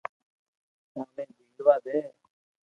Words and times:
اوني 0.95 1.23
جھيلوا 1.35 1.75
دي 1.85 1.97